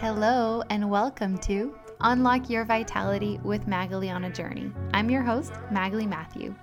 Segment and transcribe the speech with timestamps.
[0.00, 4.70] Hello, and welcome to Unlock Your Vitality with Magali on a Journey.
[4.94, 6.54] I'm your host, Magali Matthew.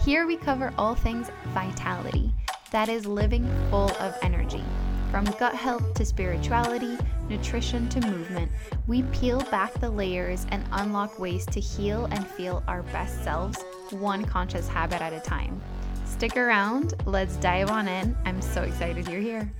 [0.00, 2.32] Here we cover all things vitality
[2.70, 4.64] that is, living full of energy.
[5.10, 6.96] From gut health to spirituality,
[7.28, 8.50] nutrition to movement,
[8.86, 13.62] we peel back the layers and unlock ways to heal and feel our best selves,
[13.90, 15.60] one conscious habit at a time.
[16.06, 18.16] Stick around, let's dive on in.
[18.24, 19.52] I'm so excited you're here.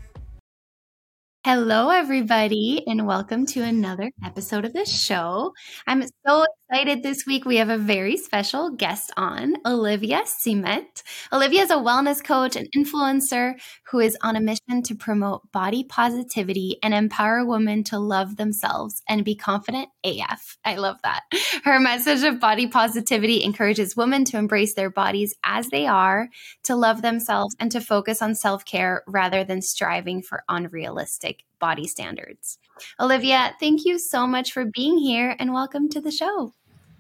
[1.51, 5.55] Hello, everybody, and welcome to another episode of the show.
[5.87, 7.47] I'm so excited this week.
[7.47, 11.03] We have a very special guest on, Olivia Cimet.
[11.33, 13.59] Olivia is a wellness coach and influencer
[13.91, 19.03] who is on a mission to promote body positivity and empower women to love themselves
[19.09, 20.59] and be confident AF.
[20.63, 21.23] I love that.
[21.65, 26.29] Her message of body positivity encourages women to embrace their bodies as they are,
[26.65, 31.87] to love themselves, and to focus on self care rather than striving for unrealistic body
[31.87, 32.59] standards.
[33.01, 36.53] Olivia, thank you so much for being here and welcome to the show.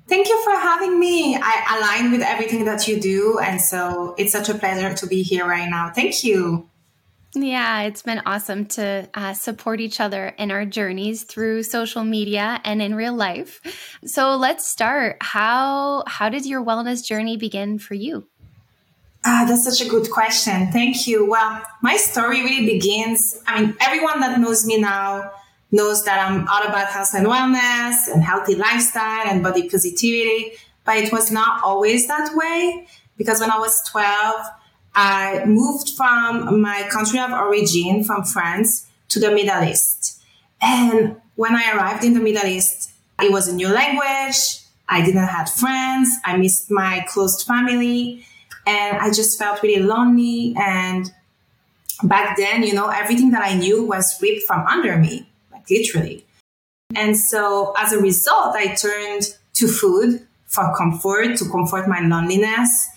[0.09, 1.37] Thank you for having me.
[1.37, 3.39] I align with everything that you do.
[3.39, 5.92] And so it's such a pleasure to be here right now.
[5.95, 6.69] Thank you.
[7.34, 12.59] Yeah, it's been awesome to uh, support each other in our journeys through social media
[12.64, 13.61] and in real life.
[14.06, 15.19] So let's start.
[15.20, 18.27] How how did your wellness journey begin for you?
[19.27, 20.73] Ah, that's such a good question.
[20.73, 21.29] Thank you.
[21.29, 23.39] Well, my story really begins.
[23.47, 25.31] I mean, everyone that knows me now
[25.70, 30.52] knows that I'm all about health and wellness and healthy lifestyle and body positivity.
[30.84, 34.46] But it was not always that way because when I was 12,
[34.94, 40.22] I moved from my country of origin, from France, to the Middle East.
[40.62, 44.64] And when I arrived in the Middle East, it was a new language.
[44.89, 46.16] I didn't have friends.
[46.24, 48.24] I missed my close family.
[48.66, 50.55] And I just felt really lonely.
[50.58, 51.12] And
[52.02, 55.28] back then, you know, everything that I knew was ripped from under me
[55.70, 56.24] literally.
[56.94, 62.88] And so as a result, I turned to food for comfort, to comfort my loneliness.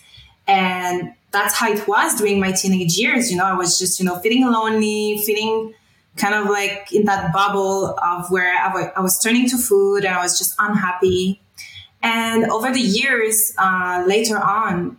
[0.46, 3.30] And that's how it was during my teenage years.
[3.30, 5.74] You know, I was just, you know, feeling lonely, feeling
[6.16, 10.22] kind of like in that bubble of where I, was turning to food and I
[10.22, 11.40] was just unhappy.
[12.02, 14.98] And over the years, uh, later on,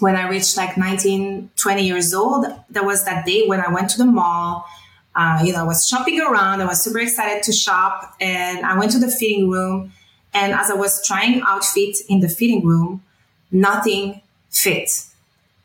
[0.00, 3.90] when I reached like 19, 20 years old, there was that day when I went
[3.90, 4.66] to the mall
[5.14, 6.60] uh, you know, I was shopping around.
[6.60, 9.92] I was super excited to shop, and I went to the fitting room.
[10.34, 13.02] And as I was trying outfits in the fitting room,
[13.50, 14.90] nothing fit,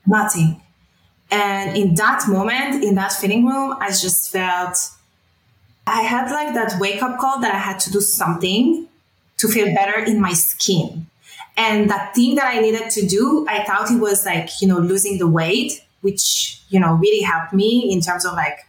[0.06, 0.62] nothing.
[1.31, 4.78] And in that moment, in that fitting room, I just felt
[5.85, 8.88] I had like that wake up call that I had to do something
[9.38, 11.08] to feel better in my skin.
[11.56, 14.79] And that thing that I needed to do, I thought it was like, you know,
[14.79, 18.66] losing the weight, which, you know, really helped me in terms of like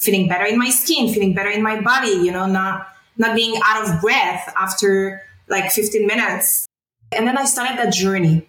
[0.00, 3.60] feeling better in my skin, feeling better in my body, you know, not not being
[3.64, 6.66] out of breath after like 15 minutes.
[7.12, 8.46] And then I started that journey,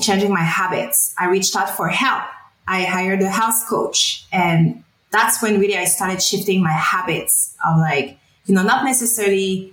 [0.00, 1.14] changing my habits.
[1.18, 2.24] I reached out for help.
[2.66, 4.26] I hired a health coach.
[4.32, 9.72] And that's when really I started shifting my habits of like, you know, not necessarily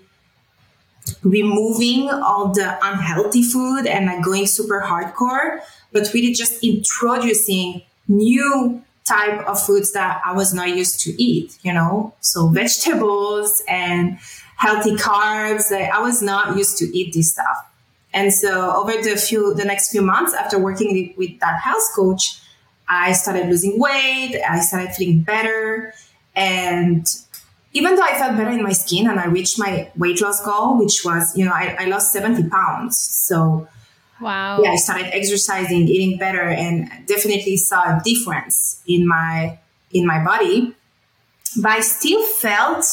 [1.24, 5.60] removing all the unhealthy food and like going super hardcore,
[5.92, 11.58] but really just introducing new type of foods that I was not used to eat,
[11.64, 14.18] you know, so vegetables and
[14.58, 15.72] healthy carbs.
[15.72, 17.58] I was not used to eat this stuff.
[18.14, 22.40] And so over the few, the next few months after working with that health coach,
[22.88, 24.42] I started losing weight.
[24.48, 25.94] I started feeling better.
[26.36, 27.06] And
[27.74, 30.78] even though I felt better in my skin and I reached my weight loss goal,
[30.78, 33.00] which was, you know, I, I lost 70 pounds.
[33.00, 33.68] So
[34.22, 34.62] Wow.
[34.62, 39.60] Yeah, I started exercising, eating better, and definitely saw a difference in my
[39.92, 40.76] in my body.
[41.62, 42.86] But I still felt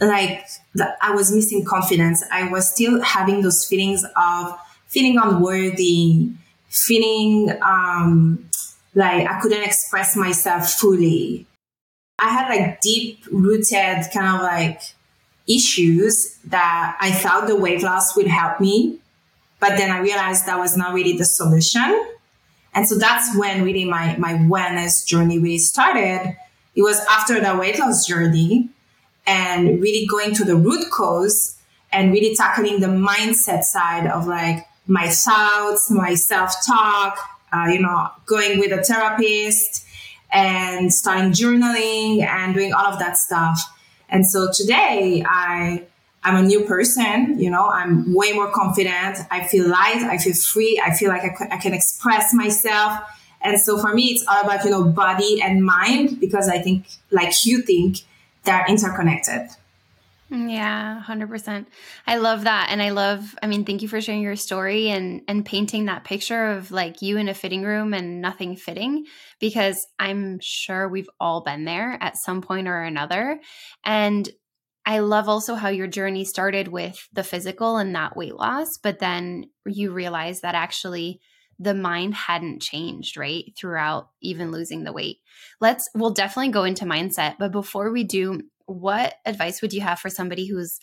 [0.00, 0.46] like
[1.02, 2.24] I was missing confidence.
[2.30, 6.30] I was still having those feelings of feeling unworthy,
[6.68, 8.48] feeling um,
[8.94, 11.46] like I couldn't express myself fully.
[12.18, 14.82] I had like deep rooted kind of like
[15.48, 19.00] issues that I thought the weight loss would help me
[19.60, 22.06] but then I realized that was not really the solution.
[22.74, 26.36] And so that's when really my, my wellness journey really started.
[26.74, 28.70] It was after the weight loss journey
[29.26, 31.56] and really going to the root cause
[31.92, 37.18] and really tackling the mindset side of like my thoughts, my self talk,
[37.52, 39.84] uh, you know, going with a therapist
[40.32, 43.62] and starting journaling and doing all of that stuff.
[44.08, 45.84] And so today I
[46.22, 49.18] I'm a new person, you know, I'm way more confident.
[49.30, 50.02] I feel light.
[50.02, 50.80] I feel free.
[50.84, 53.00] I feel like I, I can express myself.
[53.42, 56.86] And so for me, it's all about, you know, body and mind because I think,
[57.10, 58.00] like you think,
[58.44, 59.48] they're interconnected.
[60.32, 61.66] Yeah, 100%.
[62.06, 65.22] I love that and I love I mean thank you for sharing your story and
[65.26, 69.06] and painting that picture of like you in a fitting room and nothing fitting
[69.40, 73.40] because I'm sure we've all been there at some point or another
[73.84, 74.28] and
[74.86, 78.98] I love also how your journey started with the physical and that weight loss but
[78.98, 81.20] then you realize that actually
[81.60, 83.52] the mind hadn't changed, right?
[83.54, 85.18] Throughout even losing the weight.
[85.60, 87.36] Let's, we'll definitely go into mindset.
[87.38, 90.80] But before we do, what advice would you have for somebody who's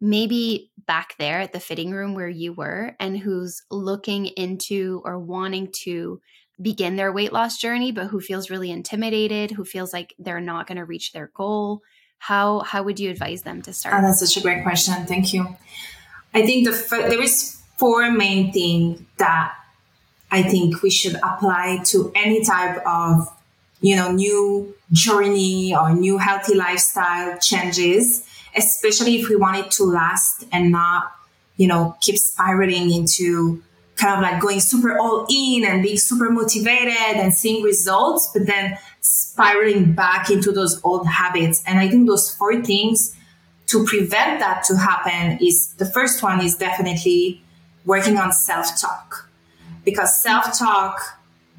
[0.00, 5.18] maybe back there at the fitting room where you were and who's looking into or
[5.18, 6.20] wanting to
[6.62, 10.68] begin their weight loss journey but who feels really intimidated who feels like they're not
[10.68, 11.80] going to reach their goal
[12.18, 13.94] how how would you advise them to start?
[13.96, 14.94] Oh, that's such a great question.
[15.06, 15.56] Thank you.
[16.32, 19.52] I think the there is four main things that
[20.30, 23.28] i think we should apply to any type of
[23.84, 28.26] you know, new journey or new healthy lifestyle changes,
[28.56, 31.12] especially if we want it to last and not,
[31.58, 33.62] you know, keep spiraling into
[33.96, 38.46] kind of like going super all in and being super motivated and seeing results, but
[38.46, 41.62] then spiraling back into those old habits.
[41.66, 43.14] And I think those four things
[43.66, 47.42] to prevent that to happen is the first one is definitely
[47.84, 49.28] working on self talk
[49.84, 51.18] because self talk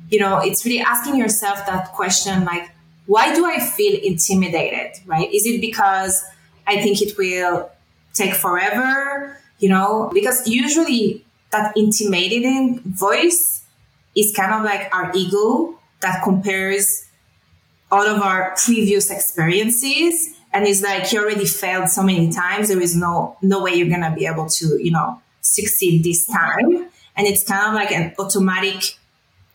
[0.09, 2.69] you know, it's really asking yourself that question like,
[3.05, 5.31] why do I feel intimidated, right?
[5.33, 6.23] Is it because
[6.67, 7.69] I think it will
[8.13, 10.09] take forever, you know?
[10.13, 13.63] Because usually that intimidating voice
[14.15, 17.05] is kind of like our ego that compares
[17.95, 20.13] all of our previous experiences
[20.53, 23.93] and it's like you already failed so many times there is no no way you're
[23.95, 28.13] gonna be able to you know succeed this time and it's kind of like an
[28.19, 28.97] automatic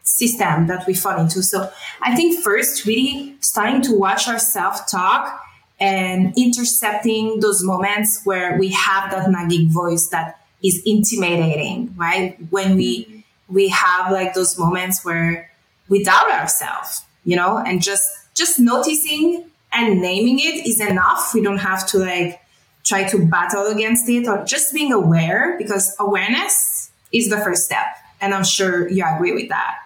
[0.02, 1.42] system that we fall into.
[1.42, 1.70] So
[2.02, 5.40] I think first, really starting to watch our self talk
[5.78, 12.36] and intercepting those moments where we have that nagging voice that is intimidating, right?
[12.50, 15.50] When we, we have like those moments where
[15.88, 21.32] we doubt ourselves, you know, and just, just noticing and naming it is enough.
[21.35, 22.41] We don't have to like
[22.85, 27.87] try to battle against it or just being aware because awareness is the first step.
[28.21, 29.77] And I'm sure you agree with that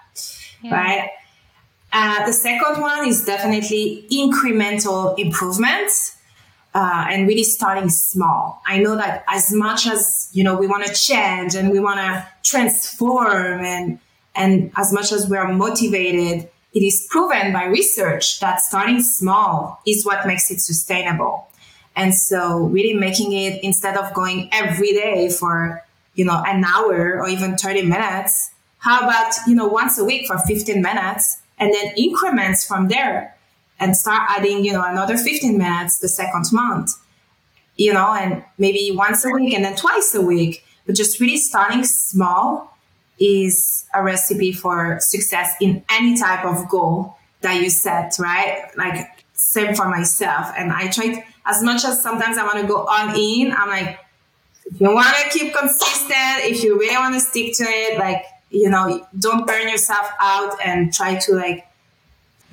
[0.65, 0.75] yeah.
[0.75, 1.11] right?
[1.93, 6.17] Uh, the second one is definitely incremental improvements
[6.75, 8.61] uh, and really starting small.
[8.67, 12.01] I know that as much as you know we want to change and we want
[12.01, 14.01] to transform and
[14.35, 19.81] and as much as we are motivated, it is proven by research that starting small
[19.87, 21.49] is what makes it sustainable.
[21.97, 25.83] And so really making it instead of going every day for
[26.15, 28.51] you know an hour or even 30 minutes
[28.85, 33.35] how about, you know, once a week for 15 minutes and then increments from there
[33.81, 36.91] and start adding, you know, another 15 minutes the second month,
[37.77, 40.67] you know, and maybe once a week and then twice a week.
[40.85, 42.74] But just really starting small
[43.19, 48.71] is a recipe for success in any type of goal that you set, right?
[48.77, 50.53] Like same for myself.
[50.57, 53.99] And I try as much as sometimes I want to go all in, I'm like,
[54.67, 58.25] if you want to keep consistent, if you really want to stick to it, like
[58.51, 61.67] you know, don't burn yourself out and try to like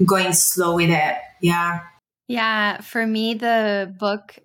[0.04, 1.16] going slow with it.
[1.42, 1.82] Yeah.
[2.28, 2.82] Yeah.
[2.82, 4.38] For me, the book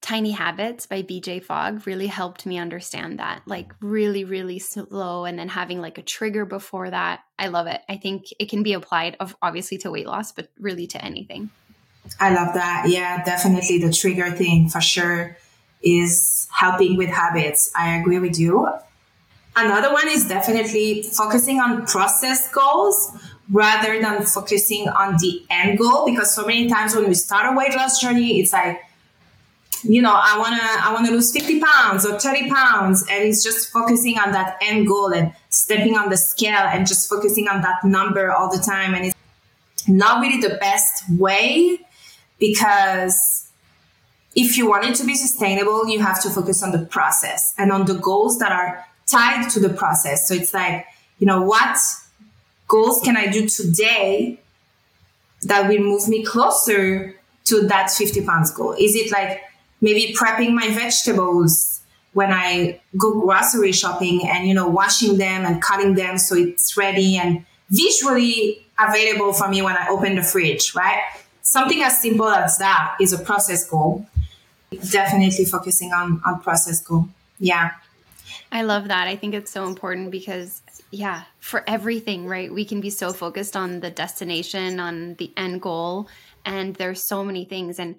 [0.00, 3.42] Tiny Habits by BJ Fogg really helped me understand that.
[3.46, 7.20] Like, really, really slow, and then having like a trigger before that.
[7.38, 7.82] I love it.
[7.88, 11.50] I think it can be applied, of obviously, to weight loss, but really to anything.
[12.18, 12.86] I love that.
[12.88, 15.36] Yeah, definitely the trigger thing for sure
[15.82, 17.70] is helping with habits.
[17.76, 18.68] I agree with you.
[19.54, 23.12] Another one is definitely focusing on process goals
[23.50, 27.56] rather than focusing on the end goal because so many times when we start a
[27.56, 28.80] weight loss journey, it's like,
[29.82, 33.70] you know, I wanna I wanna lose 50 pounds or 30 pounds, and it's just
[33.70, 37.84] focusing on that end goal and stepping on the scale and just focusing on that
[37.84, 38.94] number all the time.
[38.94, 39.16] And it's
[39.88, 41.78] not really the best way
[42.38, 43.48] because
[44.34, 47.72] if you want it to be sustainable, you have to focus on the process and
[47.72, 50.28] on the goals that are tied to the process.
[50.28, 50.86] So it's like,
[51.18, 51.78] you know, what
[52.68, 54.40] goals can I do today
[55.42, 58.72] that will move me closer to that 50 pounds goal?
[58.78, 59.40] Is it like
[59.80, 61.80] maybe prepping my vegetables
[62.12, 66.76] when I go grocery shopping and, you know, washing them and cutting them so it's
[66.76, 71.02] ready and visually available for me when I open the fridge, right?
[71.42, 74.06] Something as simple as that is a process goal.
[74.90, 77.08] Definitely focusing on, on process goal.
[77.38, 77.70] Yeah.
[78.52, 79.06] I love that.
[79.06, 82.52] I think it's so important because, yeah, for everything, right?
[82.52, 86.08] We can be so focused on the destination, on the end goal,
[86.44, 87.78] and there's so many things.
[87.78, 87.96] And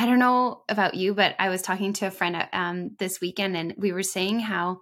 [0.00, 3.54] I don't know about you, but I was talking to a friend um, this weekend
[3.54, 4.80] and we were saying how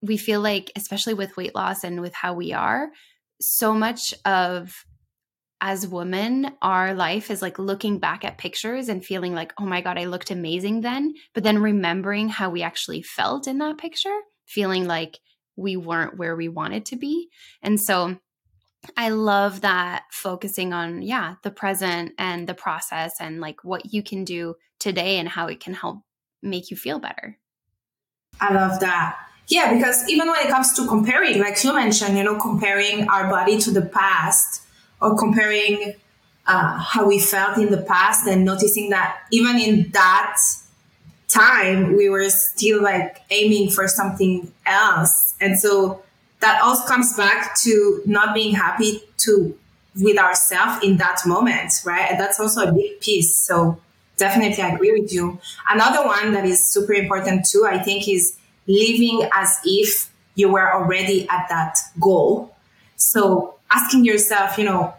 [0.00, 2.88] we feel like, especially with weight loss and with how we are,
[3.42, 4.72] so much of
[5.60, 9.82] as women, our life is like looking back at pictures and feeling like, oh my
[9.82, 11.12] God, I looked amazing then.
[11.34, 15.18] But then remembering how we actually felt in that picture, feeling like
[15.56, 17.28] we weren't where we wanted to be.
[17.62, 18.16] And so
[18.96, 24.02] I love that focusing on, yeah, the present and the process and like what you
[24.02, 25.98] can do today and how it can help
[26.42, 27.38] make you feel better.
[28.40, 29.16] I love that.
[29.48, 33.30] Yeah, because even when it comes to comparing, like you mentioned, you know, comparing our
[33.30, 34.62] body to the past
[35.00, 35.94] or comparing
[36.46, 40.36] uh, how we felt in the past and noticing that even in that
[41.28, 45.34] time, we were still like aiming for something else.
[45.40, 46.02] And so
[46.46, 49.58] that also comes back to not being happy to
[49.96, 52.12] with ourselves in that moment, right?
[52.12, 53.34] And that's also a big piece.
[53.34, 53.80] So
[54.16, 55.40] definitely I agree with you.
[55.68, 58.36] Another one that is super important too, I think, is
[58.68, 62.54] living as if you were already at that goal.
[62.94, 64.94] So asking yourself, you know,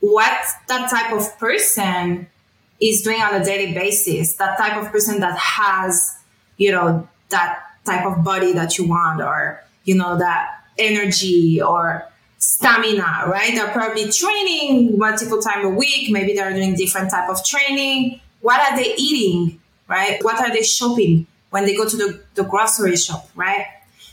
[0.00, 2.26] what that type of person
[2.80, 6.18] is doing on a daily basis, that type of person that has,
[6.56, 12.08] you know, that type of body that you want or, you know, that energy or
[12.38, 13.54] stamina, right?
[13.54, 16.10] They're probably training multiple times a week.
[16.10, 18.20] Maybe they're doing different type of training.
[18.40, 20.22] What are they eating, right?
[20.22, 23.66] What are they shopping when they go to the, the grocery shop, right?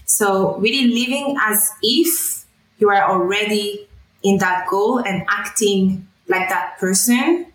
[0.05, 2.45] So really living as if
[2.77, 3.87] you are already
[4.23, 7.47] in that goal and acting like that person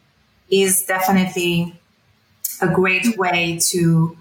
[0.51, 1.75] is definitely
[2.61, 4.17] a great way to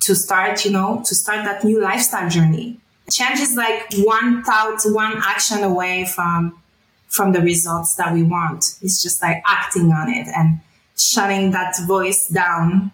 [0.00, 2.78] to start, you know, to start that new lifestyle journey
[3.10, 6.60] change is like one thought, one action away from
[7.08, 8.76] from the results that we want.
[8.82, 10.60] It's just like acting on it and
[10.96, 12.90] shutting that voice down.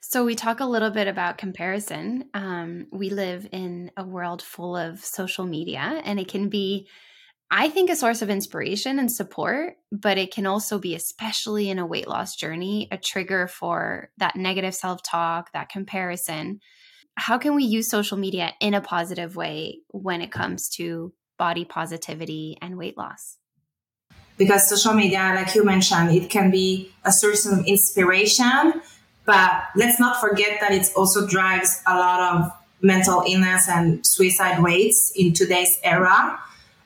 [0.00, 2.24] So we talk a little bit about comparison.
[2.34, 6.88] Um, we live in a world full of social media, and it can be,
[7.50, 11.78] I think, a source of inspiration and support, but it can also be, especially in
[11.78, 16.60] a weight loss journey, a trigger for that negative self talk, that comparison
[17.16, 21.64] how can we use social media in a positive way when it comes to body
[21.64, 23.38] positivity and weight loss?
[24.38, 28.80] Because social media, like you mentioned, it can be a source of inspiration,
[29.24, 34.62] but let's not forget that it also drives a lot of mental illness and suicide
[34.62, 36.40] rates in today's era.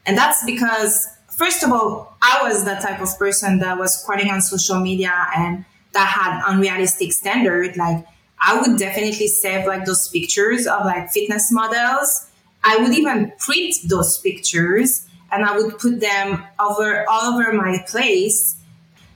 [0.05, 4.31] And that's because, first of all, I was that type of person that was scrolling
[4.31, 7.77] on social media and that had unrealistic standard.
[7.77, 8.05] Like
[8.43, 12.29] I would definitely save like those pictures of like fitness models.
[12.63, 17.79] I would even print those pictures and I would put them over all over my
[17.89, 18.57] place.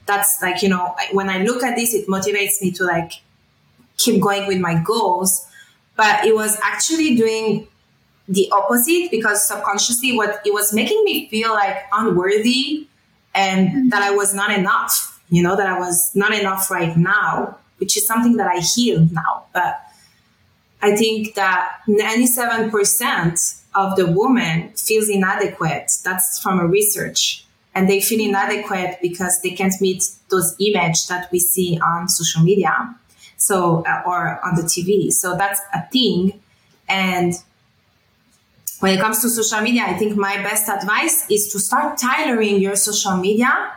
[0.05, 3.11] That's like, you know, when I look at this, it motivates me to like
[3.97, 5.47] keep going with my goals.
[5.95, 7.67] But it was actually doing
[8.27, 12.87] the opposite because subconsciously what it was making me feel like unworthy
[13.35, 13.89] and mm-hmm.
[13.89, 17.97] that I was not enough, you know, that I was not enough right now which
[17.97, 19.45] is something that I healed now.
[19.53, 19.81] But
[20.81, 25.91] I think that 97% of the women feels inadequate.
[26.03, 27.45] That's from a research.
[27.73, 32.43] And they feel inadequate because they can't meet those images that we see on social
[32.43, 32.95] media.
[33.37, 35.11] So, uh, or on the TV.
[35.11, 36.39] So that's a thing.
[36.87, 37.33] And
[38.79, 42.59] when it comes to social media, I think my best advice is to start tailoring
[42.59, 43.73] your social media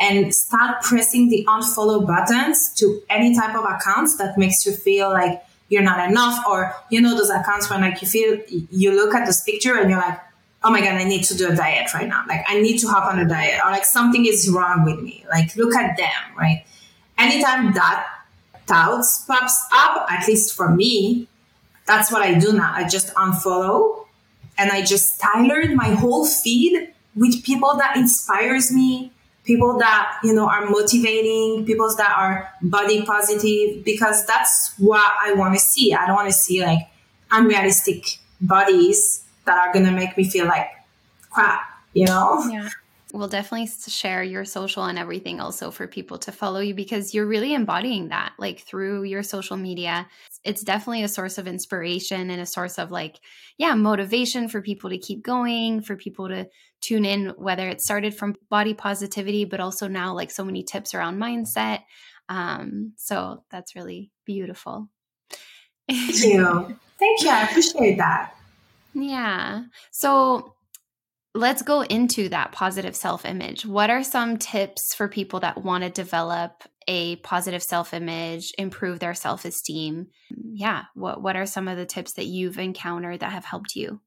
[0.00, 5.10] and start pressing the unfollow buttons to any type of accounts that makes you feel
[5.10, 9.14] like you're not enough or you know those accounts when like you feel you look
[9.14, 10.18] at this picture and you're like
[10.64, 12.24] oh my god i need to do a diet right now.
[12.26, 15.24] Like i need to hop on a diet or like something is wrong with me.
[15.30, 16.64] Like look at them right?
[17.18, 18.06] Anytime that
[18.66, 21.28] thoughts pops up at least for me
[21.86, 22.72] that's what i do now.
[22.74, 24.06] I just unfollow
[24.56, 29.12] and i just tailored my whole feed with people that inspires me
[29.44, 35.32] people that you know are motivating people that are body positive because that's what i
[35.32, 35.92] want to see.
[35.94, 36.80] I don't want to see like
[37.30, 40.68] unrealistic bodies that are going to make me feel like
[41.30, 42.46] crap you know?
[42.50, 42.68] Yeah.
[43.12, 47.26] We'll definitely share your social and everything also for people to follow you because you're
[47.26, 50.06] really embodying that like through your social media.
[50.44, 53.18] It's definitely a source of inspiration and a source of like
[53.58, 56.46] yeah motivation for people to keep going for people to
[56.80, 60.94] tune in whether it started from body positivity but also now like so many tips
[60.94, 61.80] around mindset
[62.28, 64.88] um so that's really beautiful
[65.88, 68.34] thank you thank you i appreciate that
[68.94, 70.54] yeah so
[71.34, 73.64] let's go into that positive self image.
[73.64, 79.14] What are some tips for people that want to develop a positive self-image, improve their
[79.14, 80.08] self-esteem.
[80.52, 84.00] Yeah, what what are some of the tips that you've encountered that have helped you?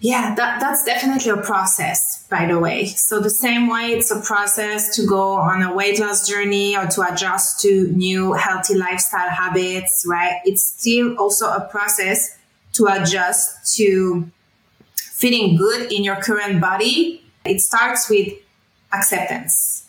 [0.00, 2.84] Yeah, that, that's definitely a process, by the way.
[2.84, 6.86] So the same way it's a process to go on a weight loss journey or
[6.86, 10.40] to adjust to new healthy lifestyle habits, right?
[10.44, 12.38] It's still also a process
[12.74, 14.30] to adjust to
[14.96, 17.22] feeling good in your current body.
[17.46, 18.34] It starts with
[18.92, 19.88] acceptance,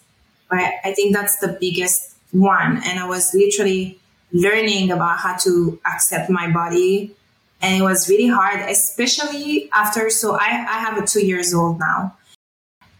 [0.49, 0.75] right?
[0.85, 2.81] I think that's the biggest one.
[2.85, 3.99] And I was literally
[4.31, 7.16] learning about how to accept my body
[7.61, 10.09] and it was really hard, especially after.
[10.09, 12.15] So I, I have a two years old now.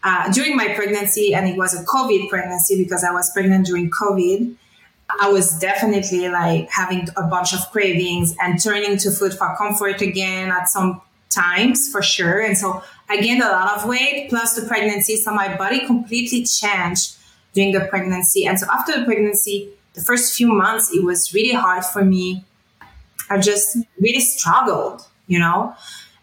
[0.02, 3.90] Uh, during my pregnancy, and it was a COVID pregnancy because I was pregnant during
[3.90, 4.54] COVID.
[5.20, 10.00] I was definitely like having a bunch of cravings and turning to food for comfort
[10.00, 11.00] again at some
[11.30, 12.40] times for sure.
[12.40, 15.16] And so I gained a lot of weight plus the pregnancy.
[15.16, 17.16] So my body completely changed
[17.52, 18.46] during the pregnancy.
[18.46, 22.44] And so after the pregnancy, the first few months, it was really hard for me
[23.30, 25.74] I just really struggled, you know?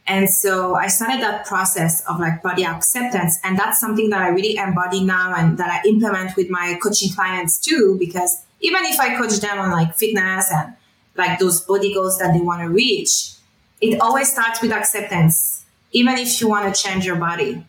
[0.07, 3.39] And so I started that process of like body acceptance.
[3.43, 7.11] And that's something that I really embody now and that I implement with my coaching
[7.11, 10.73] clients too, because even if I coach them on like fitness and
[11.17, 13.31] like those body goals that they want to reach,
[13.81, 17.65] it always starts with acceptance, even if you want to change your body.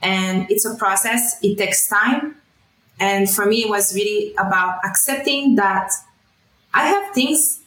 [0.00, 2.36] And it's a process, it takes time.
[3.00, 5.90] And for me, it was really about accepting that
[6.72, 7.60] I have things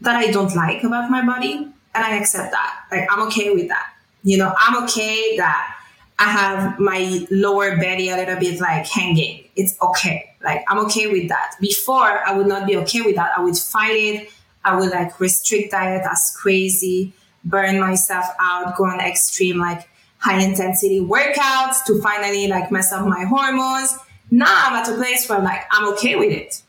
[0.00, 2.84] that I don't like about my body, and I accept that.
[2.90, 3.92] Like I'm okay with that.
[4.22, 5.76] You know, I'm okay that
[6.18, 9.44] I have my lower belly a little bit like hanging.
[9.56, 10.34] It's okay.
[10.42, 11.54] Like I'm okay with that.
[11.60, 13.32] Before I would not be okay with that.
[13.36, 14.30] I would fight it.
[14.64, 17.14] I would like restrict diet as crazy,
[17.44, 19.88] burn myself out, go on extreme like
[20.18, 23.98] high intensity workouts to finally like mess up my hormones.
[24.30, 26.62] Now I'm at a place where I'm like I'm okay with it.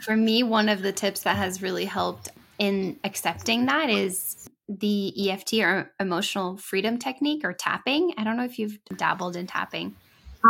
[0.00, 5.30] For me, one of the tips that has really helped in accepting that is the
[5.30, 8.14] EFT or emotional freedom technique or tapping.
[8.16, 9.94] I don't know if you've dabbled in tapping.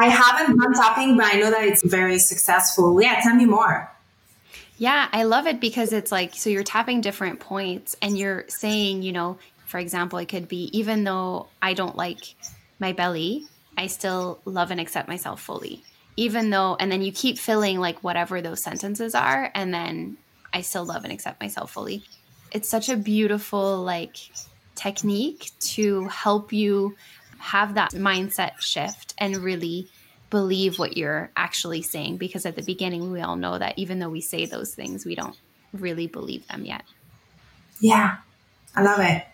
[0.00, 3.00] I haven't done tapping, but I know that it's very successful.
[3.00, 3.90] Yeah, tell me more.
[4.76, 9.02] Yeah, I love it because it's like so you're tapping different points and you're saying,
[9.02, 12.34] you know, for example, it could be even though I don't like
[12.80, 13.46] my belly,
[13.78, 15.82] I still love and accept myself fully.
[16.16, 20.16] Even though, and then you keep filling like whatever those sentences are, and then
[20.54, 22.04] I still love and accept myself fully.
[22.52, 24.16] It's such a beautiful like
[24.76, 26.96] technique to help you
[27.38, 29.88] have that mindset shift and really
[30.30, 34.08] believe what you're actually saying because at the beginning we all know that even though
[34.08, 35.36] we say those things we don't
[35.72, 36.84] really believe them yet.
[37.80, 38.16] Yeah.
[38.74, 39.24] I love it.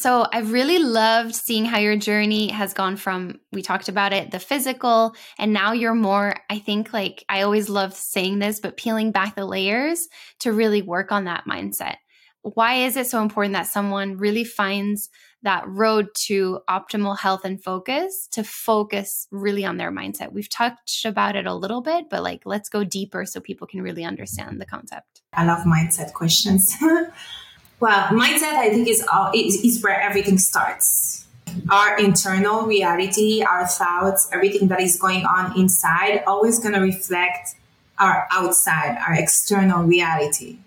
[0.00, 4.30] So I've really loved seeing how your journey has gone from we talked about it,
[4.30, 8.78] the physical, and now you're more, I think like I always love saying this, but
[8.78, 10.08] peeling back the layers
[10.38, 11.96] to really work on that mindset.
[12.40, 15.10] Why is it so important that someone really finds
[15.42, 20.32] that road to optimal health and focus to focus really on their mindset?
[20.32, 23.82] We've touched about it a little bit, but like let's go deeper so people can
[23.82, 25.20] really understand the concept.
[25.34, 26.74] I love mindset questions.
[27.80, 31.24] Well, mindset, I think, is, all, is, is where everything starts.
[31.70, 37.56] Our internal reality, our thoughts, everything that is going on inside, always going to reflect
[37.98, 40.58] our outside, our external reality.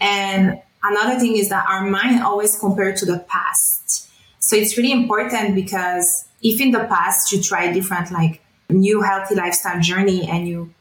[0.00, 4.10] And another thing is that our mind always compared to the past.
[4.38, 9.34] So it's really important because if in the past you try different like new healthy
[9.34, 10.74] lifestyle journey and you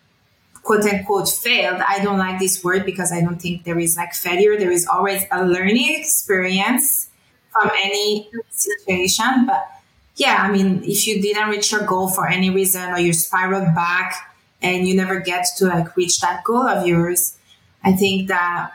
[0.63, 1.81] quote unquote failed.
[1.87, 4.57] I don't like this word because I don't think there is like failure.
[4.57, 7.09] There is always a learning experience
[7.51, 9.45] from any situation.
[9.45, 9.67] But
[10.15, 13.75] yeah, I mean, if you didn't reach your goal for any reason or you spiraled
[13.75, 17.37] back and you never get to like reach that goal of yours,
[17.83, 18.71] I think that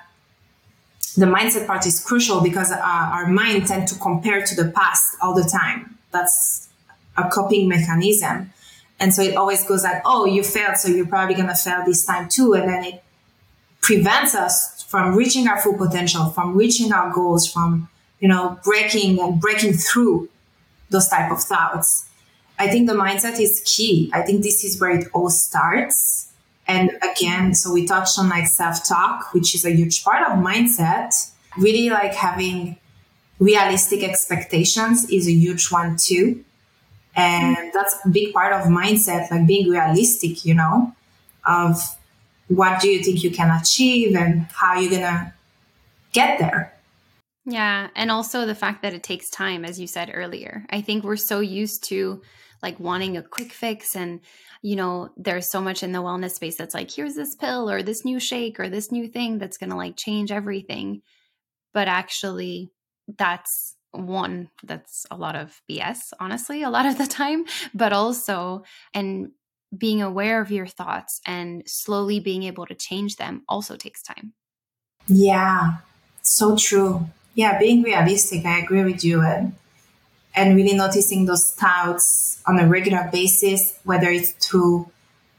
[1.17, 5.17] the mindset part is crucial because uh, our mind tend to compare to the past
[5.23, 5.99] all the time.
[6.13, 6.69] That's
[7.17, 8.53] a coping mechanism.
[9.01, 11.85] And so it always goes like, oh, you failed, so you're probably going to fail
[11.85, 12.55] this time too.
[12.55, 13.05] And then it
[13.81, 17.89] prevents us from reaching our full potential, from reaching our goals, from,
[18.21, 20.29] you know, breaking and breaking through
[20.91, 22.09] those type of thoughts.
[22.59, 24.11] I think the mindset is key.
[24.13, 26.33] I think this is where it all starts.
[26.67, 30.39] And again, so we touched on like self talk, which is a huge part of
[30.39, 31.31] mindset.
[31.57, 32.79] Really like having
[33.39, 36.45] realistic expectations is a huge one too.
[37.19, 40.95] And that's a big part of mindset, like being realistic, you know,
[41.47, 41.81] of
[42.49, 45.33] what do you think you can achieve and how you're to
[46.13, 46.75] get there.
[47.45, 47.89] Yeah.
[47.95, 50.65] And also the fact that it takes time, as you said earlier.
[50.71, 52.23] I think we're so used to
[52.63, 54.21] like wanting a quick fix and
[54.63, 57.83] you know there's so much in the wellness space that's like here's this pill or
[57.83, 61.01] this new shake or this new thing that's to like change everything
[61.73, 62.73] but actually
[63.17, 68.63] that's one that's a lot of bs honestly a lot of the time but also
[68.93, 69.31] and
[69.77, 74.33] being aware of your thoughts and slowly being able to change them also takes time.
[75.07, 75.79] Yeah
[76.23, 77.09] so true.
[77.35, 79.55] Yeah being realistic i agree with you and
[80.35, 84.91] and really noticing those thoughts on a regular basis whether it's through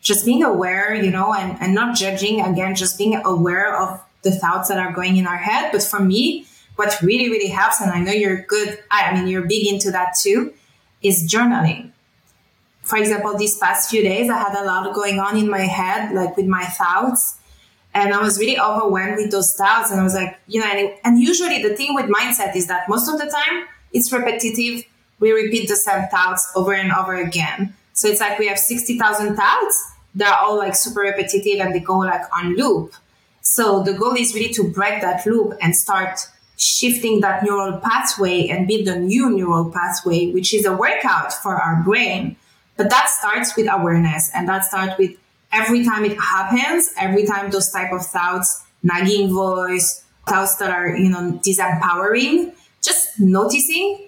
[0.02, 4.32] just being aware you know and, and not judging again just being aware of the
[4.32, 6.46] thoughts that are going in our head but for me
[6.80, 10.16] what really, really helps, and I know you're good, I mean, you're big into that
[10.18, 10.54] too,
[11.02, 11.92] is journaling.
[12.84, 16.16] For example, these past few days, I had a lot going on in my head,
[16.16, 17.38] like with my thoughts.
[17.94, 19.92] And I was really overwhelmed with those thoughts.
[19.92, 22.88] And I was like, you know, and, and usually the thing with mindset is that
[22.88, 24.86] most of the time it's repetitive.
[25.20, 27.76] We repeat the same thoughts over and over again.
[27.92, 29.92] So it's like we have 60,000 thoughts.
[30.16, 32.94] They're all like super repetitive and they go like on loop.
[33.42, 36.20] So the goal is really to break that loop and start
[36.60, 41.56] shifting that neural pathway and build a new neural pathway, which is a workout for
[41.56, 42.36] our brain.
[42.76, 45.12] But that starts with awareness and that starts with
[45.52, 50.96] every time it happens, every time those type of thoughts, nagging voice, thoughts that are,
[50.96, 54.08] you know, disempowering, just noticing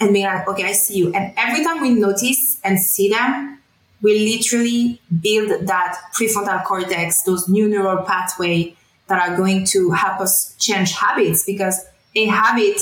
[0.00, 1.12] and being like, okay, I see you.
[1.14, 3.60] And every time we notice and see them,
[4.02, 8.74] we literally build that prefrontal cortex, those new neural pathway
[9.06, 11.84] that are going to help us change habits because
[12.14, 12.80] a habit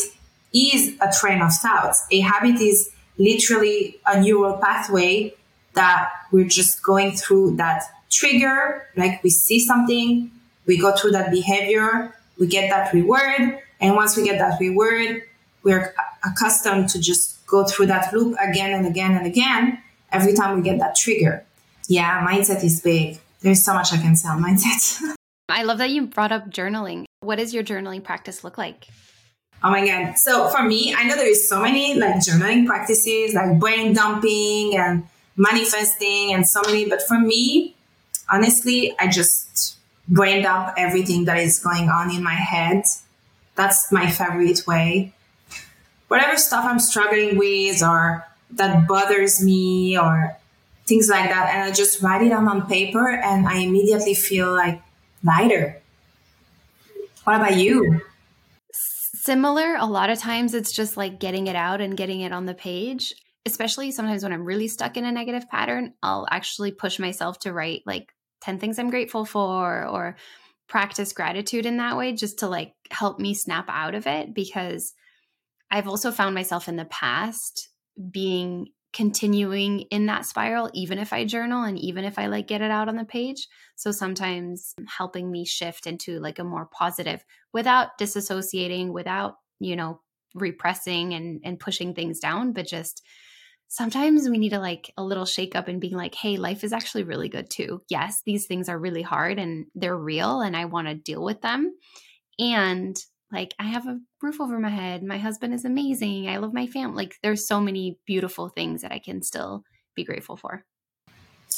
[0.52, 2.04] is a train of thoughts.
[2.10, 5.34] A habit is literally a neural pathway
[5.74, 8.86] that we're just going through that trigger.
[8.96, 10.30] Like we see something,
[10.66, 13.58] we go through that behavior, we get that reward.
[13.80, 15.22] And once we get that reward,
[15.62, 20.56] we're accustomed to just go through that loop again and again and again every time
[20.56, 21.44] we get that trigger.
[21.88, 23.18] Yeah, mindset is big.
[23.40, 25.14] There's so much I can say on mindset.
[25.48, 27.06] I love that you brought up journaling.
[27.20, 28.86] What does your journaling practice look like?
[29.62, 30.16] Oh my God.
[30.16, 34.76] So for me, I know there is so many like journaling practices, like brain dumping
[34.76, 36.88] and manifesting and so many.
[36.88, 37.76] But for me,
[38.30, 39.76] honestly, I just
[40.08, 42.84] brain dump everything that is going on in my head.
[43.54, 45.12] That's my favorite way.
[46.08, 50.36] Whatever stuff I'm struggling with or that bothers me or
[50.86, 51.54] things like that.
[51.54, 54.80] And I just write it down on paper and I immediately feel like
[55.22, 55.80] lighter.
[57.24, 58.00] What about you?
[59.22, 62.46] Similar, a lot of times it's just like getting it out and getting it on
[62.46, 63.12] the page.
[63.44, 67.52] Especially sometimes when I'm really stuck in a negative pattern, I'll actually push myself to
[67.52, 70.16] write like 10 things I'm grateful for or
[70.70, 74.94] practice gratitude in that way just to like help me snap out of it because
[75.70, 77.68] I've also found myself in the past
[78.10, 82.60] being continuing in that spiral even if i journal and even if i like get
[82.60, 83.46] it out on the page.
[83.76, 90.00] So sometimes helping me shift into like a more positive without disassociating without you know
[90.34, 93.02] repressing and and pushing things down but just
[93.68, 96.72] sometimes we need to like a little shake up and being like hey life is
[96.72, 97.80] actually really good too.
[97.88, 101.40] Yes these things are really hard and they're real and i want to deal with
[101.40, 101.72] them.
[102.38, 102.96] And
[103.32, 105.02] like I have a roof over my head.
[105.02, 106.28] My husband is amazing.
[106.28, 107.04] I love my family.
[107.04, 109.64] Like there's so many beautiful things that I can still
[109.94, 110.64] be grateful for.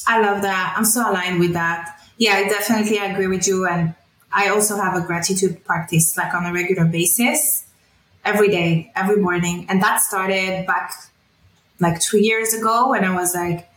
[0.07, 0.75] I love that.
[0.77, 2.01] I'm so aligned with that.
[2.17, 3.67] Yeah, I definitely agree with you.
[3.67, 3.95] And
[4.33, 7.67] I also have a gratitude practice like on a regular basis
[8.25, 9.67] every day, every morning.
[9.69, 10.93] And that started back
[11.81, 13.69] like two years ago when I was like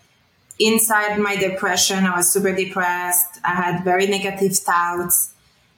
[0.60, 2.06] inside my depression.
[2.06, 3.40] I was super depressed.
[3.44, 5.34] I had very negative thoughts.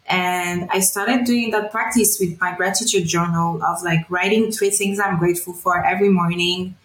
[0.07, 4.99] And I started doing that practice with my gratitude journal of like writing three things
[4.99, 6.75] I'm grateful for every morning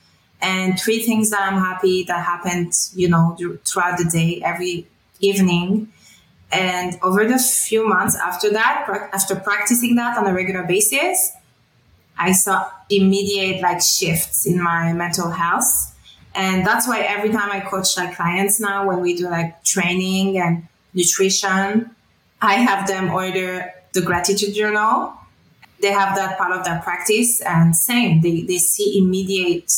[0.40, 4.88] and three things that I'm happy that happened, you know, throughout the day, every
[5.20, 5.92] evening.
[6.50, 11.32] And over the few months after that, after practicing that on a regular basis,
[12.18, 15.96] I saw immediate like shifts in my mental health.
[16.34, 20.38] And that's why every time I coach like clients now, when we do like training
[20.38, 21.94] and nutrition,
[22.42, 25.14] I have them order the gratitude journal.
[25.80, 29.70] They have that part of their practice and same, they, they see immediate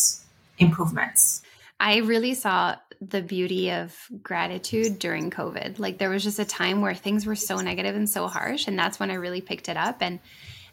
[0.59, 1.43] improvements.
[1.79, 5.79] I really saw the beauty of gratitude during COVID.
[5.79, 8.67] Like there was just a time where things were so negative and so harsh.
[8.67, 9.99] And that's when I really picked it up.
[10.01, 10.21] And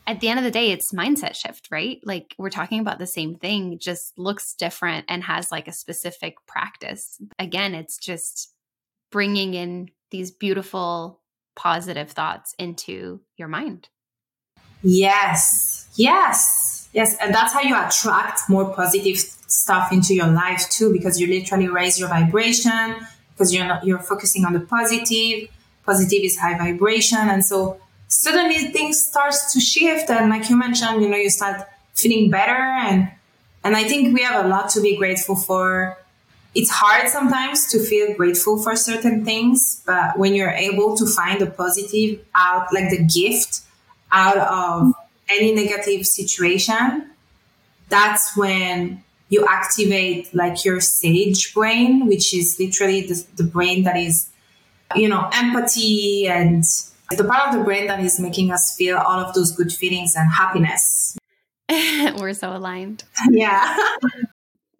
[0.07, 1.99] at the end of the day, it's mindset shift, right?
[2.03, 6.35] Like we're talking about the same thing, just looks different and has like a specific
[6.47, 7.21] practice.
[7.37, 8.53] Again, it's just
[9.11, 11.20] bringing in these beautiful
[11.55, 13.89] positive thoughts into your mind.
[14.83, 17.15] Yes, yes, yes.
[17.21, 21.67] And that's how you attract more positive stuff into your life too, because you literally
[21.67, 22.95] raise your vibration
[23.31, 25.49] because you're not, you're focusing on the positive.
[25.85, 27.19] Positive is high vibration.
[27.19, 30.09] And so suddenly things starts to shift.
[30.09, 32.51] And like you mentioned, you know, you start feeling better.
[32.51, 33.11] And,
[33.63, 35.97] and I think we have a lot to be grateful for.
[36.53, 41.39] It's hard sometimes to feel grateful for certain things, but when you're able to find
[41.39, 43.61] the positive out, like the gift
[44.11, 44.93] out of
[45.29, 47.09] any negative situation,
[47.87, 53.95] that's when you activate like your sage brain, which is literally the, the brain that
[53.95, 54.29] is,
[54.93, 56.65] you know, empathy and
[57.09, 60.15] the part of the brain that is making us feel all of those good feelings
[60.15, 61.17] and happiness.
[61.69, 63.05] We're so aligned.
[63.29, 63.77] Yeah.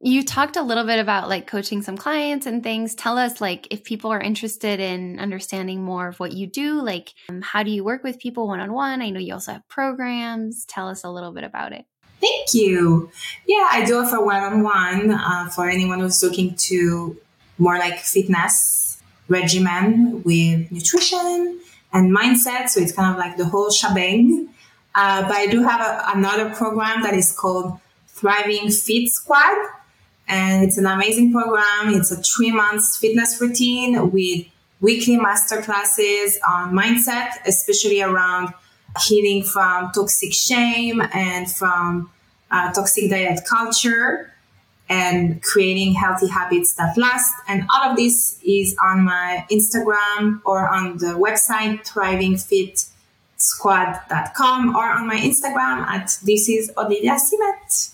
[0.04, 2.96] You talked a little bit about like coaching some clients and things.
[2.96, 7.14] Tell us like if people are interested in understanding more of what you do, like
[7.30, 9.02] um, how do you work with people one on one?
[9.02, 10.66] I know you also have programs.
[10.66, 11.86] Tell us a little bit about it.
[12.20, 13.12] Thank you.
[13.48, 17.18] Yeah, I do offer one on one for anyone who's looking to
[17.58, 21.60] more like fitness regimen with nutrition
[21.94, 22.70] and mindset.
[22.70, 24.50] So it's kind of like the whole shebang.
[24.94, 29.58] Uh, but I do have a, another program that is called Thriving Fit Squad.
[30.32, 31.94] And it's an amazing program.
[31.94, 34.46] It's a three months fitness routine with
[34.80, 38.54] weekly master classes on mindset, especially around
[39.06, 42.10] healing from toxic shame and from
[42.50, 44.34] uh, toxic diet culture
[44.88, 47.34] and creating healthy habits that last.
[47.50, 55.08] And all of this is on my Instagram or on the website thrivingfitsquad.com or on
[55.08, 57.91] my Instagram at this is Olivia Cimet.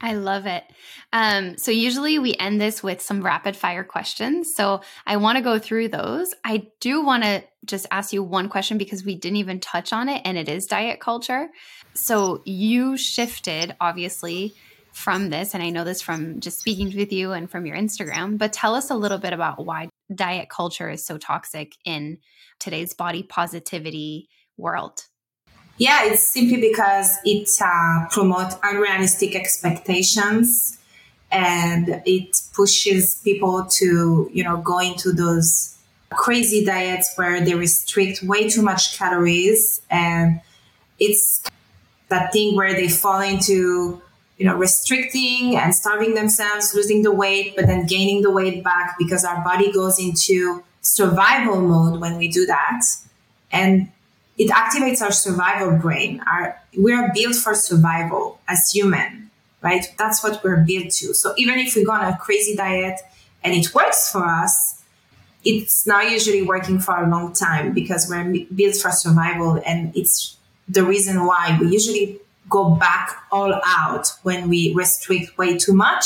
[0.00, 0.64] I love it.
[1.12, 4.54] Um, so usually we end this with some rapid fire questions.
[4.54, 6.34] So I want to go through those.
[6.44, 10.08] I do want to just ask you one question because we didn't even touch on
[10.08, 11.48] it, and it is diet culture.
[11.94, 14.54] So you shifted, obviously,
[14.92, 18.36] from this, and I know this from just speaking with you and from your Instagram,
[18.36, 22.18] but tell us a little bit about why diet culture is so toxic in
[22.58, 25.04] today's body positivity world.
[25.76, 30.77] Yeah, it's simply because it uh, promotes unrealistic expectations
[31.30, 35.76] and it pushes people to, you know, go into those
[36.10, 39.82] crazy diets where they restrict way too much calories.
[39.90, 40.40] And
[40.98, 41.42] it's
[42.08, 44.00] that thing where they fall into
[44.38, 48.94] you know restricting and starving themselves losing the weight but then gaining the weight back
[48.96, 52.82] because our body goes into survival mode when we do that.
[53.52, 53.90] And
[54.36, 56.22] it activates our survival brain.
[56.26, 59.27] Our we are built for survival as human
[59.68, 59.84] right?
[59.98, 61.12] That's what we're built to.
[61.12, 63.00] So even if we go on a crazy diet
[63.44, 64.82] and it works for us,
[65.44, 69.60] it's not usually working for a long time because we're built for survival.
[69.64, 70.36] And it's
[70.68, 76.04] the reason why we usually go back all out when we restrict way too much.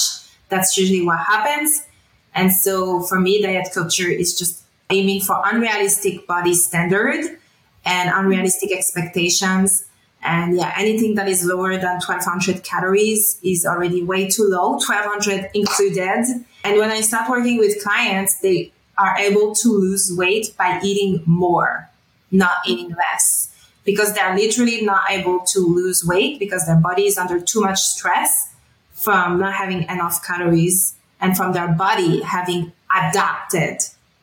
[0.49, 1.87] That's usually what happens.
[2.35, 7.39] And so for me, diet culture is just aiming for unrealistic body standard
[7.85, 9.87] and unrealistic expectations
[10.23, 15.51] and yeah, anything that is lower than 1200 calories is already way too low, 1200
[15.55, 16.25] included.
[16.65, 21.23] And when I start working with clients, they are able to lose weight by eating
[21.27, 21.91] more,
[22.31, 23.53] not eating less,
[23.85, 27.81] because they're literally not able to lose weight because their body is under too much
[27.81, 28.55] stress
[28.93, 33.79] from not having enough calories and from their body having adapted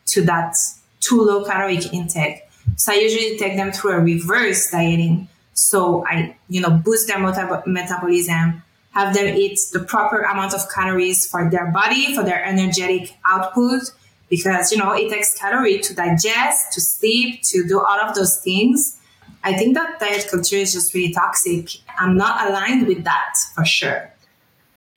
[0.06, 0.56] to that
[1.02, 2.44] too low caloric intake.
[2.78, 5.28] So I usually take them through a reverse dieting
[5.60, 10.62] so I, you know, boost their metab- metabolism, have them eat the proper amount of
[10.74, 13.82] calories for their body, for their energetic output,
[14.30, 18.38] because, you know, it takes calorie to digest, to sleep, to do all of those
[18.38, 18.98] things.
[19.44, 21.70] I think that diet culture is just really toxic.
[22.00, 24.14] I'm not aligned with that for sure.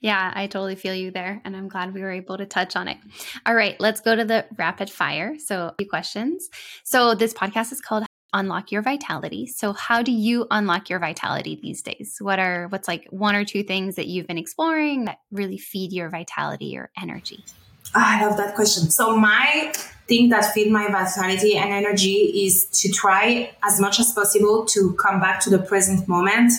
[0.00, 1.40] Yeah, I totally feel you there.
[1.44, 2.98] And I'm glad we were able to touch on it.
[3.46, 5.36] All right, let's go to the rapid fire.
[5.38, 6.48] So, a few questions.
[6.82, 9.46] So, this podcast is called unlock your vitality.
[9.46, 12.16] So how do you unlock your vitality these days?
[12.20, 15.92] What are what's like one or two things that you've been exploring that really feed
[15.92, 17.44] your vitality or energy?
[17.94, 18.90] Oh, I love that question.
[18.90, 19.72] So my
[20.08, 24.94] thing that feed my vitality and energy is to try as much as possible to
[24.94, 26.52] come back to the present moment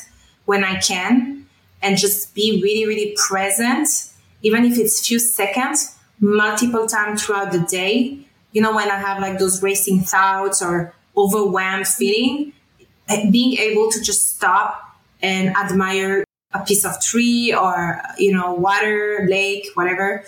[0.45, 1.47] when I can
[1.81, 3.87] and just be really, really present,
[4.43, 8.19] even if it's few seconds, multiple times throughout the day.
[8.51, 12.53] You know, when I have like those racing thoughts or overwhelmed feeling,
[13.31, 16.23] being able to just stop and admire
[16.53, 20.23] a piece of tree or, you know, water, lake, whatever.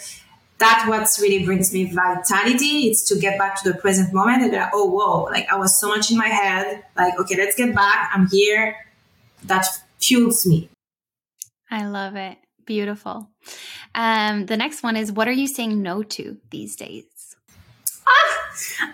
[0.58, 2.88] That what really brings me vitality.
[2.88, 5.80] It's to get back to the present moment and like, oh, whoa, like I was
[5.80, 6.84] so much in my head.
[6.96, 8.10] Like, okay, let's get back.
[8.14, 8.76] I'm here.
[9.44, 9.68] That
[10.00, 10.70] fuels me.
[11.70, 12.38] I love it.
[12.66, 13.30] Beautiful.
[13.94, 17.06] Um, the next one is what are you saying no to these days?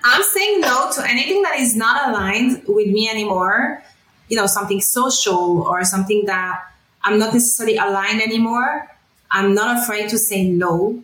[0.04, 3.84] I'm saying no to anything that is not aligned with me anymore.
[4.30, 6.62] You know, something social or something that
[7.04, 8.89] I'm not necessarily aligned anymore.
[9.30, 11.04] I'm not afraid to say no.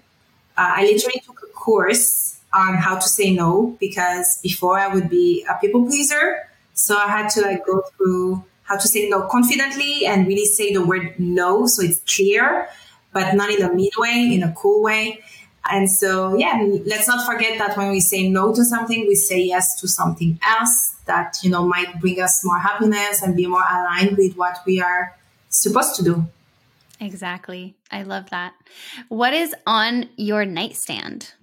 [0.57, 5.09] Uh, I literally took a course on how to say no because before I would
[5.09, 6.47] be a people pleaser.
[6.73, 10.73] So I had to like go through how to say no confidently and really say
[10.73, 12.69] the word no so it's clear,
[13.13, 15.23] but not in a mean way, in a cool way.
[15.69, 19.41] And so, yeah, let's not forget that when we say no to something, we say
[19.41, 23.63] yes to something else that, you know, might bring us more happiness and be more
[23.69, 25.15] aligned with what we are
[25.49, 26.27] supposed to do.
[26.99, 27.75] Exactly.
[27.91, 28.53] I love that.
[29.09, 31.33] What is on your nightstand?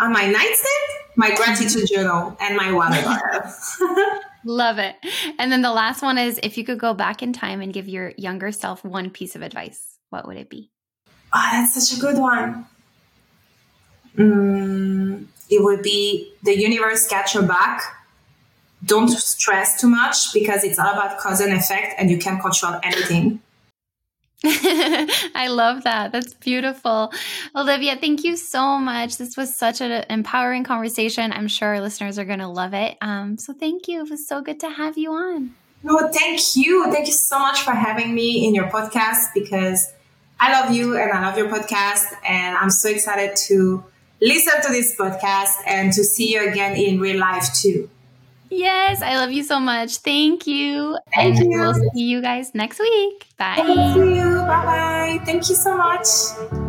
[0.00, 4.20] On my nightstand, my gratitude journal and my water bottle.
[4.44, 4.96] love it.
[5.38, 7.88] And then the last one is if you could go back in time and give
[7.88, 10.70] your younger self one piece of advice, what would it be?
[11.32, 12.66] Oh, that's such a good one.
[14.16, 17.82] Mm, it would be the universe got your back.
[18.84, 22.78] Don't stress too much because it's all about cause and effect and you can't control
[22.82, 23.40] anything.
[24.46, 26.12] I love that.
[26.12, 27.10] That's beautiful.
[27.56, 29.16] Olivia, thank you so much.
[29.16, 31.32] This was such an empowering conversation.
[31.32, 32.98] I'm sure our listeners are going to love it.
[33.00, 34.04] Um, so thank you.
[34.04, 35.54] It was so good to have you on.
[35.82, 36.84] No, thank you.
[36.92, 39.90] Thank you so much for having me in your podcast because
[40.38, 42.04] I love you and I love your podcast.
[42.28, 43.82] And I'm so excited to
[44.20, 47.88] listen to this podcast and to see you again in real life too.
[48.50, 49.96] Yes, I love you so much.
[49.98, 50.98] Thank you.
[51.14, 51.58] Thank and you.
[51.58, 53.26] we'll see you guys next week.
[53.36, 53.56] Bye.
[53.56, 54.36] See you.
[54.46, 55.20] Bye bye.
[55.24, 56.63] Thank you so much.